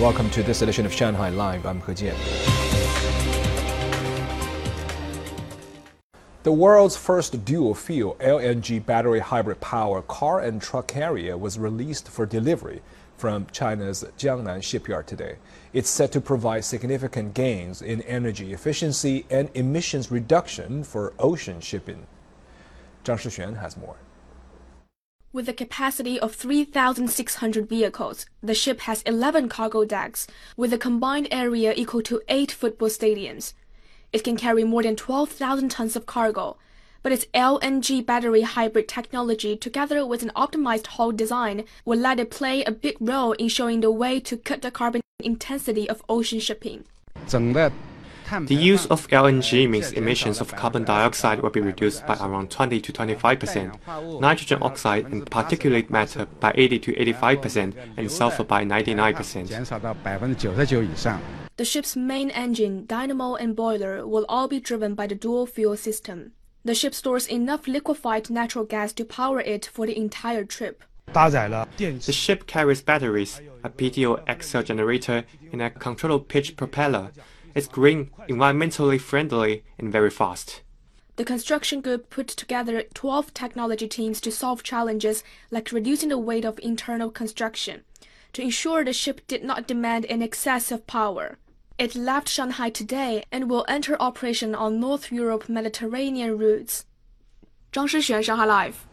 [0.00, 1.64] Welcome to this edition of Shanghai Live.
[1.64, 2.14] I'm He Jian.
[6.42, 12.26] The world's first dual-fuel LNG battery hybrid power car and truck carrier was released for
[12.26, 12.82] delivery
[13.16, 15.36] from China's Jiangnan shipyard today.
[15.72, 22.06] It's set to provide significant gains in energy efficiency and emissions reduction for ocean shipping.
[23.02, 23.96] Zhang Shixuan has more.
[25.36, 31.28] With a capacity of 3,600 vehicles, the ship has 11 cargo decks, with a combined
[31.30, 33.52] area equal to 8 football stadiums.
[34.14, 36.56] It can carry more than 12,000 tons of cargo,
[37.02, 42.30] but its LNG battery hybrid technology, together with an optimized hull design, will let it
[42.30, 46.40] play a big role in showing the way to cut the carbon intensity of ocean
[46.40, 46.86] shipping.
[48.26, 52.80] The use of LNG means emissions of carbon dioxide will be reduced by around 20
[52.80, 53.74] to 25 percent,
[54.20, 59.48] nitrogen oxide and particulate matter by 80 to 85 percent, and sulfur by 99 percent.
[61.56, 65.76] The ship's main engine, dynamo, and boiler will all be driven by the dual fuel
[65.76, 66.32] system.
[66.64, 70.82] The ship stores enough liquefied natural gas to power it for the entire trip.
[71.12, 77.12] The ship carries batteries, a PTO XL generator, and a controllable pitch propeller.
[77.56, 80.60] It's green, environmentally friendly, and very fast.
[81.16, 86.44] The construction group put together 12 technology teams to solve challenges like reducing the weight
[86.44, 87.80] of internal construction,
[88.34, 91.38] to ensure the ship did not demand an excess of power.
[91.78, 96.84] It left Shanghai today and will enter operation on North Europe Mediterranean routes.
[97.72, 98.86] Zhang Shixuan, Shanghai Live.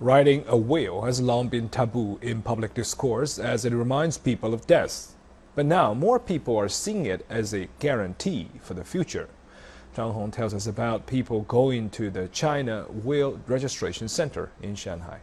[0.00, 4.66] Riding a whale has long been taboo in public discourse as it reminds people of
[4.66, 5.14] death.
[5.54, 9.28] But now more people are seeing it as a guarantee for the future.
[9.96, 15.20] Zhang Hong tells us about people going to the China Will Registration Center in Shanghai.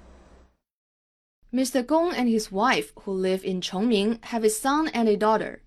[1.54, 1.86] Mr.
[1.86, 5.62] Gong and his wife, who live in Chongming, have a son and a daughter.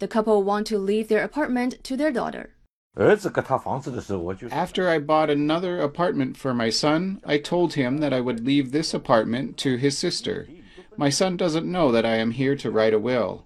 [0.00, 2.54] The couple want to leave their apartment to their daughter.
[2.96, 8.72] After I bought another apartment for my son, I told him that I would leave
[8.72, 10.48] this apartment to his sister.
[10.96, 13.44] My son doesn't know that I am here to write a will.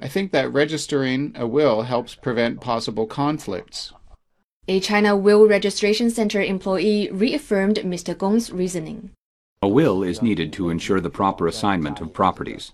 [0.00, 3.92] I think that registering a will helps prevent possible conflicts.
[4.68, 8.16] A China Will Registration Center employee reaffirmed Mr.
[8.16, 9.10] Gong's reasoning.
[9.62, 12.72] A will is needed to ensure the proper assignment of properties.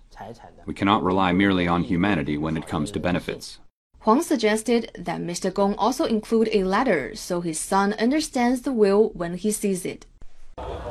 [0.65, 3.59] We cannot rely merely on humanity when it comes to benefits.
[4.01, 5.51] Huang suggested that Mr.
[5.51, 10.05] Gong also include a letter so his son understands the will when he sees it.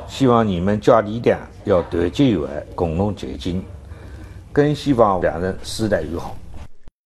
[0.07, 3.63] 希望你们家里的要团结友爱，共同前
[4.53, 6.37] 进，更希望两人世代友好。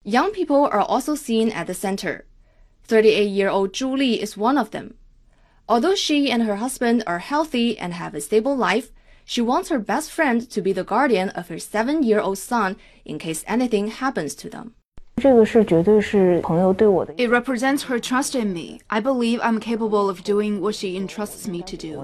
[0.03, 2.23] Young people are also seen at the center.
[2.87, 4.93] 38-year-old Zhu Li is one of them.
[5.67, 8.87] Although she and her husband are healthy and have a stable life,
[9.25, 13.43] she wants her best friend to be the guardian of her seven-year-old son in case
[13.45, 14.71] anything happens to them.
[15.21, 18.79] 这个是绝对是朋友对我的 It represents her trust in me.
[18.87, 22.01] I believe I'm capable of doing what she entrusts me to do.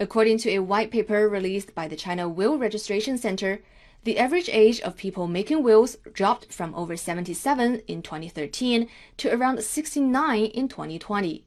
[0.00, 3.60] According to a white paper released by the China Will Registration Center,
[4.04, 9.62] the average age of people making wills dropped from over 77 in 2013 to around
[9.62, 11.44] 69 in 2020.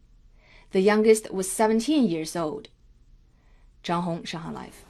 [0.70, 2.70] The youngest was 17 years old.
[3.84, 4.86] Zhang Hong, Shanghai Live.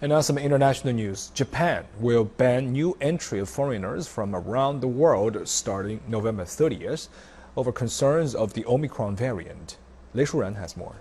[0.00, 1.32] And now some international news.
[1.34, 7.08] Japan will ban new entry of foreigners from around the world starting November 30th
[7.56, 9.78] over concerns of the Omicron variant.
[10.14, 10.94] Lei Shuren has more.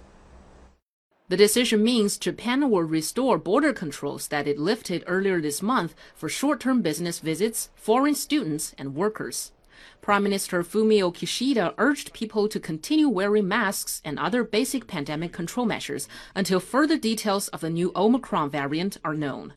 [1.32, 6.28] The decision means Japan will restore border controls that it lifted earlier this month for
[6.28, 9.54] short-term business visits, foreign students, and workers.
[10.02, 15.66] Prime Minister Fumio Kishida urged people to continue wearing masks and other basic pandemic control
[15.66, 19.54] measures until further details of the new Omicron variant are known.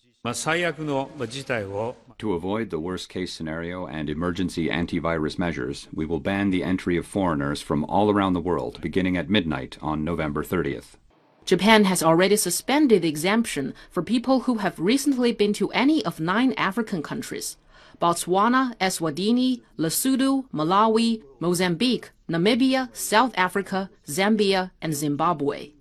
[2.19, 6.97] To avoid the worst case scenario and emergency antivirus measures, we will ban the entry
[6.97, 10.99] of foreigners from all around the world beginning at midnight on November 30th.
[11.44, 16.19] Japan has already suspended the exemption for people who have recently been to any of
[16.19, 17.56] nine African countries
[18.00, 25.73] Botswana, Eswatini, Lesotho, Malawi, Mozambique, Namibia, South Africa, Zambia, and Zimbabwe.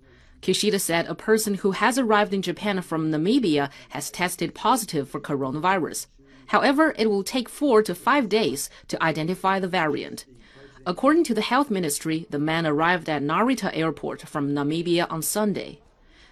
[0.42, 5.18] Kishida said a person who has arrived in Japan from Namibia has tested positive for
[5.18, 6.06] coronavirus.
[6.48, 10.26] However, it will take four to five days to identify the variant.
[10.86, 15.80] According to the health ministry, the man arrived at Narita airport from Namibia on Sunday.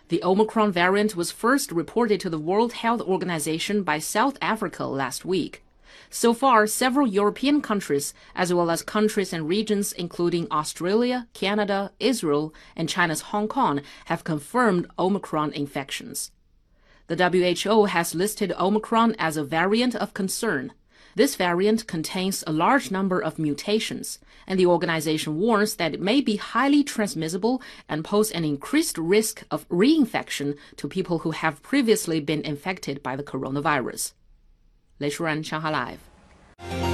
[0.09, 5.25] The Omicron variant was first reported to the World Health Organization by South Africa last
[5.25, 5.65] week.
[6.11, 12.53] So far, several European countries, as well as countries and regions including Australia, Canada, Israel,
[12.77, 16.31] and China's Hong Kong, have confirmed Omicron infections.
[17.07, 20.75] The WHO has listed Omicron as a variant of concern.
[21.15, 26.21] This variant contains a large number of mutations, and the organization warns that it may
[26.21, 32.21] be highly transmissible and pose an increased risk of reinfection to people who have previously
[32.21, 34.13] been infected by the coronavirus.
[35.01, 36.92] Lei Shuren Shanghai Live。